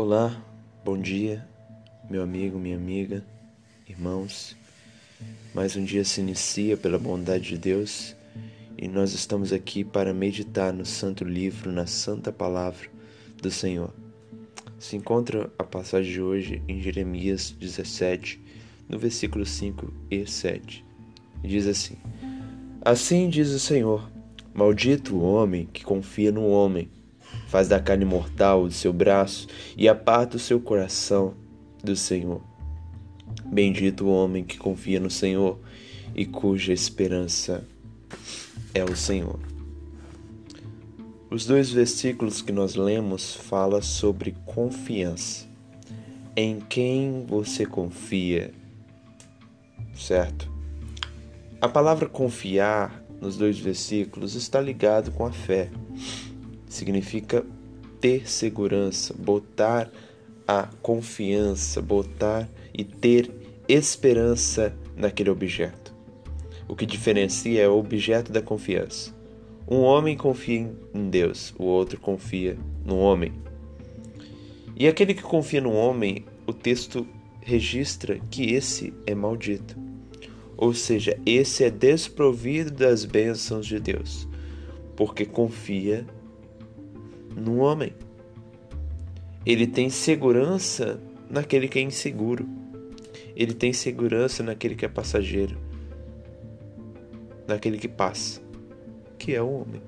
Olá, 0.00 0.40
bom 0.84 0.96
dia, 0.96 1.44
meu 2.08 2.22
amigo, 2.22 2.56
minha 2.56 2.76
amiga, 2.76 3.26
irmãos. 3.88 4.56
Mais 5.52 5.74
um 5.74 5.84
dia 5.84 6.04
se 6.04 6.20
inicia 6.20 6.76
pela 6.76 7.00
bondade 7.00 7.48
de 7.48 7.58
Deus 7.58 8.14
e 8.80 8.86
nós 8.86 9.12
estamos 9.12 9.52
aqui 9.52 9.82
para 9.82 10.14
meditar 10.14 10.72
no 10.72 10.86
Santo 10.86 11.24
Livro, 11.24 11.72
na 11.72 11.84
Santa 11.84 12.30
Palavra 12.30 12.88
do 13.42 13.50
Senhor. 13.50 13.92
Se 14.78 14.94
encontra 14.94 15.50
a 15.58 15.64
passagem 15.64 16.12
de 16.12 16.22
hoje 16.22 16.62
em 16.68 16.80
Jeremias 16.80 17.50
17, 17.50 18.40
no 18.88 19.00
versículo 19.00 19.44
5 19.44 19.92
e 20.08 20.24
7. 20.24 20.84
Diz 21.42 21.66
assim: 21.66 21.96
Assim 22.82 23.28
diz 23.28 23.48
o 23.48 23.58
Senhor: 23.58 24.08
Maldito 24.54 25.16
o 25.16 25.22
homem 25.22 25.66
que 25.66 25.84
confia 25.84 26.30
no 26.30 26.46
homem 26.46 26.88
faz 27.48 27.68
da 27.68 27.80
carne 27.80 28.04
mortal 28.04 28.62
o 28.62 28.70
seu 28.70 28.92
braço 28.92 29.46
e 29.76 29.88
aparta 29.88 30.36
o 30.36 30.40
seu 30.40 30.60
coração 30.60 31.34
do 31.82 31.96
Senhor. 31.96 32.42
Bendito 33.44 34.04
o 34.06 34.12
homem 34.12 34.44
que 34.44 34.58
confia 34.58 35.00
no 35.00 35.10
Senhor 35.10 35.58
e 36.14 36.26
cuja 36.26 36.72
esperança 36.72 37.66
é 38.74 38.84
o 38.84 38.96
Senhor. 38.96 39.38
Os 41.30 41.44
dois 41.44 41.70
versículos 41.70 42.40
que 42.40 42.52
nós 42.52 42.74
lemos 42.74 43.34
falam 43.34 43.82
sobre 43.82 44.34
confiança. 44.46 45.46
Em 46.34 46.60
quem 46.60 47.26
você 47.26 47.66
confia, 47.66 48.52
certo? 49.94 50.50
A 51.60 51.68
palavra 51.68 52.08
confiar 52.08 53.02
nos 53.20 53.36
dois 53.36 53.58
versículos 53.58 54.34
está 54.34 54.60
ligado 54.60 55.10
com 55.10 55.26
a 55.26 55.32
fé 55.32 55.70
significa 56.68 57.44
ter 58.00 58.28
segurança, 58.28 59.14
botar 59.14 59.90
a 60.46 60.68
confiança, 60.82 61.82
botar 61.82 62.48
e 62.72 62.84
ter 62.84 63.30
esperança 63.68 64.74
naquele 64.96 65.30
objeto. 65.30 65.94
O 66.68 66.76
que 66.76 66.86
diferencia 66.86 67.62
é 67.62 67.68
o 67.68 67.78
objeto 67.78 68.32
da 68.32 68.40
confiança. 68.42 69.14
Um 69.70 69.80
homem 69.80 70.16
confia 70.16 70.70
em 70.94 71.10
Deus, 71.10 71.54
o 71.58 71.64
outro 71.64 72.00
confia 72.00 72.56
no 72.84 72.98
homem. 72.98 73.32
E 74.74 74.86
aquele 74.86 75.12
que 75.12 75.22
confia 75.22 75.60
no 75.60 75.72
homem, 75.72 76.24
o 76.46 76.52
texto 76.52 77.06
registra 77.40 78.18
que 78.30 78.54
esse 78.54 78.94
é 79.06 79.14
maldito. 79.14 79.76
Ou 80.56 80.72
seja, 80.72 81.18
esse 81.26 81.64
é 81.64 81.70
desprovido 81.70 82.70
das 82.70 83.04
bênçãos 83.04 83.66
de 83.66 83.78
Deus, 83.78 84.26
porque 84.96 85.24
confia 85.24 86.06
no 87.36 87.58
homem. 87.58 87.92
Ele 89.44 89.66
tem 89.66 89.88
segurança 89.88 91.00
naquele 91.30 91.68
que 91.68 91.78
é 91.78 91.82
inseguro. 91.82 92.46
Ele 93.34 93.54
tem 93.54 93.72
segurança 93.72 94.42
naquele 94.42 94.74
que 94.74 94.84
é 94.84 94.88
passageiro. 94.88 95.56
Naquele 97.46 97.78
que 97.78 97.88
passa, 97.88 98.42
que 99.18 99.34
é 99.34 99.40
o 99.40 99.50
homem. 99.50 99.80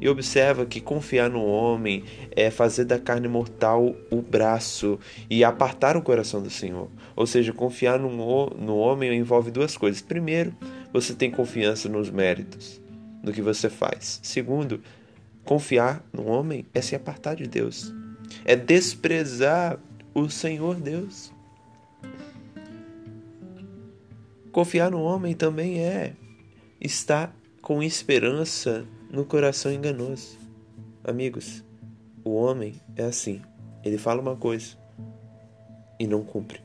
E 0.00 0.08
observa 0.08 0.66
que 0.66 0.80
confiar 0.80 1.30
no 1.30 1.44
homem 1.44 2.04
é 2.34 2.50
fazer 2.50 2.84
da 2.84 2.98
carne 2.98 3.28
mortal 3.28 3.94
o 4.10 4.20
braço 4.20 4.98
e 5.30 5.44
apartar 5.44 5.96
o 5.96 6.02
coração 6.02 6.42
do 6.42 6.50
Senhor. 6.50 6.88
Ou 7.14 7.26
seja, 7.26 7.52
confiar 7.52 7.98
no, 7.98 8.10
no 8.50 8.76
homem 8.76 9.14
envolve 9.14 9.50
duas 9.50 9.76
coisas. 9.76 10.02
Primeiro, 10.02 10.54
você 10.92 11.14
tem 11.14 11.30
confiança 11.30 11.88
nos 11.88 12.10
méritos, 12.10 12.80
no 13.22 13.32
que 13.32 13.42
você 13.42 13.68
faz. 13.68 14.20
Segundo, 14.22 14.80
Confiar 15.44 16.04
no 16.12 16.26
homem 16.26 16.66
é 16.72 16.80
se 16.80 16.96
apartar 16.96 17.36
de 17.36 17.46
Deus, 17.46 17.92
é 18.44 18.56
desprezar 18.56 19.78
o 20.14 20.28
Senhor 20.30 20.76
Deus. 20.76 21.32
Confiar 24.50 24.90
no 24.90 25.02
homem 25.02 25.34
também 25.34 25.80
é 25.80 26.14
estar 26.80 27.34
com 27.60 27.82
esperança 27.82 28.86
no 29.10 29.24
coração 29.24 29.72
enganoso. 29.72 30.38
Amigos, 31.02 31.62
o 32.24 32.34
homem 32.34 32.80
é 32.96 33.04
assim: 33.04 33.42
ele 33.84 33.98
fala 33.98 34.22
uma 34.22 34.36
coisa 34.36 34.76
e 35.98 36.06
não 36.06 36.24
cumpre. 36.24 36.60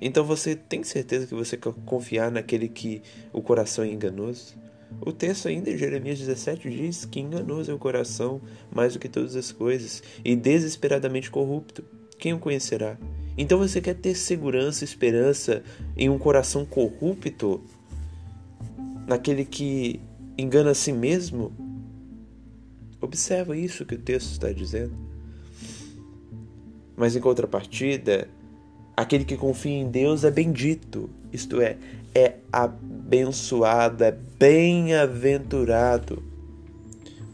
Então 0.00 0.24
você 0.24 0.56
tem 0.56 0.82
certeza 0.82 1.26
que 1.26 1.34
você 1.34 1.56
quer 1.56 1.74
confiar 1.84 2.30
naquele 2.30 2.68
que 2.68 3.02
o 3.32 3.42
coração 3.42 3.84
é 3.84 3.88
enganoso? 3.88 4.54
O 5.00 5.12
texto 5.12 5.48
ainda 5.48 5.70
em 5.70 5.78
Jeremias 5.78 6.18
17 6.18 6.70
diz 6.70 7.04
que 7.04 7.20
enganoso 7.20 7.70
é 7.70 7.74
o 7.74 7.78
coração 7.78 8.40
mais 8.74 8.92
do 8.94 8.98
que 8.98 9.08
todas 9.08 9.36
as 9.36 9.52
coisas 9.52 10.02
e 10.24 10.34
desesperadamente 10.34 11.30
corrupto. 11.30 11.84
Quem 12.18 12.34
o 12.34 12.38
conhecerá? 12.38 12.98
Então 13.36 13.58
você 13.58 13.80
quer 13.80 13.94
ter 13.94 14.14
segurança, 14.14 14.84
esperança 14.84 15.62
em 15.96 16.10
um 16.10 16.18
coração 16.18 16.66
corrupto? 16.66 17.62
Naquele 19.06 19.44
que 19.44 20.00
engana 20.36 20.72
a 20.72 20.74
si 20.74 20.92
mesmo? 20.92 21.52
Observa 23.00 23.56
isso 23.56 23.86
que 23.86 23.94
o 23.94 23.98
texto 23.98 24.32
está 24.32 24.52
dizendo. 24.52 24.94
Mas 26.94 27.16
em 27.16 27.20
contrapartida, 27.20 28.28
aquele 28.94 29.24
que 29.24 29.36
confia 29.38 29.72
em 29.72 29.90
Deus 29.90 30.22
é 30.22 30.30
bendito, 30.30 31.08
isto 31.32 31.60
é, 31.62 31.78
é 32.14 32.34
abençoado, 32.52 34.04
é 34.04 34.12
bem-aventurado, 34.38 36.22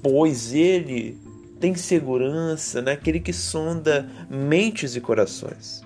pois 0.03 0.53
ele 0.53 1.19
tem 1.59 1.75
segurança 1.75 2.83
naquele 2.83 3.21
que 3.21 3.33
sonda 3.33 4.09
mentes 4.29 4.95
e 4.95 5.01
corações. 5.01 5.83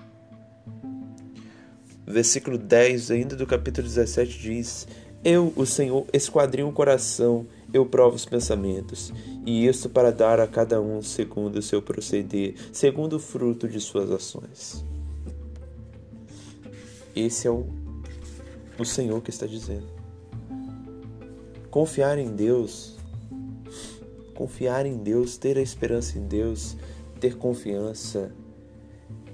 Versículo 2.05 2.57
10, 2.57 3.11
ainda 3.11 3.35
do 3.35 3.47
capítulo 3.47 3.87
17, 3.87 4.39
diz: 4.39 4.87
Eu, 5.23 5.53
o 5.55 5.65
Senhor, 5.65 6.05
esquadrinho 6.11 6.67
o 6.67 6.73
coração, 6.73 7.47
eu 7.73 7.85
provo 7.85 8.15
os 8.17 8.25
pensamentos, 8.25 9.13
e 9.45 9.65
isto 9.65 9.89
para 9.89 10.11
dar 10.11 10.39
a 10.39 10.47
cada 10.47 10.81
um 10.81 11.01
segundo 11.01 11.57
o 11.57 11.61
seu 11.61 11.81
proceder, 11.81 12.55
segundo 12.73 13.13
o 13.13 13.19
fruto 13.19 13.67
de 13.67 13.79
suas 13.79 14.11
ações. 14.11 14.83
Esse 17.15 17.47
é 17.47 17.51
o 17.51 17.80
o 18.77 18.85
Senhor 18.85 19.21
que 19.21 19.29
está 19.29 19.45
dizendo. 19.45 19.87
Confiar 21.69 22.17
em 22.17 22.35
Deus, 22.35 22.97
confiar 24.35 24.85
em 24.85 24.97
Deus, 24.97 25.37
ter 25.37 25.57
a 25.57 25.61
esperança 25.61 26.17
em 26.17 26.27
Deus, 26.27 26.75
ter 27.19 27.37
confiança, 27.37 28.31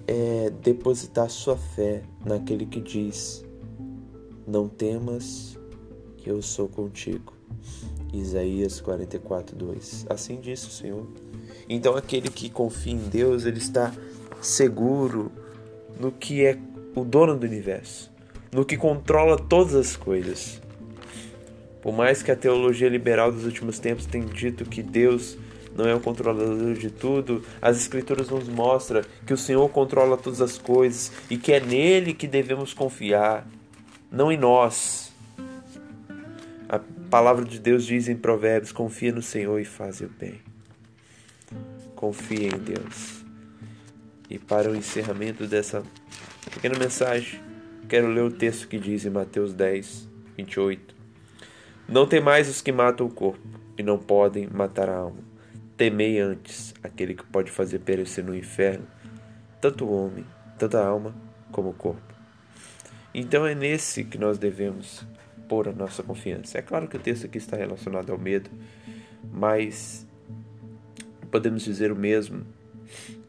é 0.05 0.49
depositar 0.61 1.29
sua 1.29 1.57
fé 1.57 2.03
naquele 2.23 2.65
que 2.65 2.79
diz: 2.79 3.43
Não 4.45 4.67
temas, 4.67 5.57
que 6.17 6.29
eu 6.29 6.41
sou 6.41 6.67
contigo. 6.67 7.33
Isaías 8.13 8.79
44, 8.79 9.55
2. 9.55 10.05
Assim 10.09 10.39
disse 10.39 10.67
o 10.67 10.71
Senhor. 10.71 11.07
Então, 11.67 11.95
aquele 11.95 12.29
que 12.29 12.49
confia 12.49 12.93
em 12.93 13.09
Deus, 13.09 13.45
ele 13.45 13.57
está 13.57 13.93
seguro 14.41 15.31
no 15.99 16.11
que 16.11 16.45
é 16.45 16.57
o 16.95 17.03
dono 17.03 17.35
do 17.35 17.45
universo 17.45 18.16
no 18.51 18.65
que 18.65 18.77
controla 18.77 19.37
todas 19.37 19.75
as 19.75 19.95
coisas. 19.95 20.61
Por 21.81 21.93
mais 21.93 22.21
que 22.21 22.31
a 22.31 22.35
teologia 22.35 22.89
liberal 22.89 23.31
dos 23.31 23.45
últimos 23.45 23.79
tempos 23.79 24.05
tenha 24.05 24.25
dito 24.25 24.65
que 24.65 24.83
Deus 24.83 25.37
não 25.75 25.87
é 25.87 25.93
o 25.93 25.99
controlador 25.99 26.73
de 26.73 26.89
tudo, 26.89 27.43
as 27.61 27.77
Escrituras 27.77 28.29
nos 28.29 28.49
mostram 28.49 29.01
que 29.25 29.33
o 29.33 29.37
Senhor 29.37 29.69
controla 29.69 30.17
todas 30.17 30.41
as 30.41 30.57
coisas 30.57 31.11
e 31.29 31.37
que 31.37 31.53
é 31.53 31.59
nele 31.59 32.13
que 32.13 32.27
devemos 32.27 32.73
confiar, 32.73 33.47
não 34.11 34.31
em 34.31 34.37
nós. 34.37 35.13
A 36.67 36.79
palavra 37.09 37.45
de 37.45 37.59
Deus 37.59 37.85
diz 37.85 38.09
em 38.09 38.15
Provérbios: 38.15 38.71
confia 38.71 39.11
no 39.11 39.21
Senhor 39.21 39.59
e 39.59 39.65
faz 39.65 40.01
o 40.01 40.07
bem. 40.07 40.41
Confia 41.95 42.47
em 42.47 42.59
Deus. 42.59 43.23
E 44.29 44.38
para 44.38 44.69
o 44.69 44.75
encerramento 44.75 45.47
dessa 45.47 45.83
pequena 46.51 46.77
mensagem, 46.77 47.39
Quero 47.88 48.10
ler 48.10 48.24
o 48.24 48.30
texto 48.30 48.68
que 48.68 48.78
diz 48.78 49.06
em 49.06 49.10
Mateus 49.10 49.54
10, 49.54 50.10
28. 50.36 50.94
Não 51.88 52.06
temais 52.06 52.50
os 52.50 52.62
que 52.62 52.69
matam 52.69 53.07
o 53.07 53.10
corpo 53.10 53.39
e 53.78 53.81
não 53.81 53.98
podem 53.98 54.45
matar 54.45 54.89
a 54.89 54.98
alma. 54.98 55.22
Temei 55.78 56.19
antes 56.19 56.74
aquele 56.84 57.13
que 57.13 57.24
pode 57.24 57.50
fazer 57.50 57.80
perecer 57.80 58.25
no 58.25 58.36
inferno 58.36 58.86
tanto 59.62 59.86
o 59.86 59.92
homem, 59.94 60.25
tanto 60.60 60.75
a 60.75 60.86
alma 60.86 61.16
como 61.50 61.69
o 61.69 61.74
corpo. 61.74 62.13
Então 63.13 63.48
é 63.48 63.56
nesse 63.56 64.04
que 64.04 64.18
nós 64.18 64.38
devemos 64.38 65.06
pôr 65.48 65.69
a 65.69 65.72
nossa 65.72 66.04
confiança. 66.04 66.57
É 66.57 66.62
claro 66.62 66.89
que 66.89 66.98
o 66.98 67.00
texto 67.00 67.25
aqui 67.25 67.38
está 67.38 67.56
relacionado 67.56 68.12
ao 68.12 68.18
medo, 68.18 68.50
mas 69.31 70.06
podemos 71.31 71.63
dizer 71.63 71.89
o 71.89 71.95
mesmo 71.95 72.45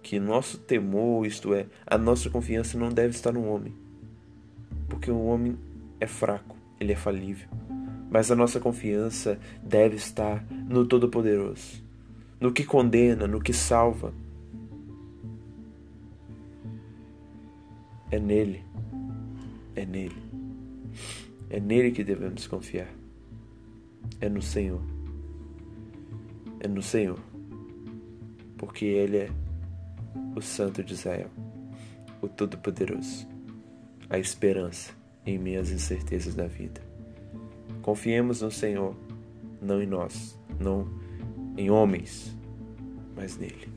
que 0.03 0.19
nosso 0.19 0.59
temor, 0.59 1.25
isto 1.25 1.55
é, 1.55 1.67
a 1.87 1.97
nossa 1.97 2.29
confiança 2.29 2.77
não 2.77 2.89
deve 2.89 3.11
estar 3.11 3.31
no 3.31 3.47
homem, 3.47 3.73
porque 4.89 5.11
o 5.11 5.25
homem 5.27 5.57
é 6.01 6.07
fraco, 6.07 6.57
ele 6.81 6.93
é 6.93 6.97
falível. 6.97 7.49
Mas 8.11 8.31
a 8.31 8.37
nossa 8.37 8.59
confiança 8.59 9.39
deve 9.63 9.97
estar 9.97 10.45
no 10.51 10.87
Todo-Poderoso, 10.87 11.83
no 12.41 12.53
que 12.53 12.65
condena, 12.65 13.27
no 13.27 13.41
que 13.41 13.53
salva. 13.53 14.13
É 18.11 18.19
nele. 18.19 18.65
É 19.77 19.85
nele. 19.85 20.23
É 21.51 21.61
nele 21.61 21.91
que 21.91 22.03
devemos 22.03 22.47
confiar. 22.47 22.89
É 24.21 24.29
no 24.29 24.41
Senhor. 24.41 24.81
É 26.61 26.67
no 26.67 26.81
Senhor. 26.81 27.19
Porque 28.57 28.87
Ele 28.87 29.19
é 29.19 29.31
o 30.35 30.41
Santo 30.41 30.83
de 30.83 30.95
Israel, 30.95 31.31
o 32.21 32.29
Todo-Poderoso, 32.29 33.27
a 34.11 34.19
esperança 34.19 34.93
em 35.25 35.39
minhas 35.39 35.71
incertezas 35.71 36.35
da 36.35 36.47
vida. 36.47 36.81
Confiemos 37.83 38.43
no 38.43 38.51
Senhor, 38.51 38.95
não 39.61 39.83
em 39.83 39.87
nós, 39.87 40.39
não 40.59 40.89
em 41.57 41.71
homens, 41.71 42.37
mas 43.15 43.37
nele. 43.37 43.69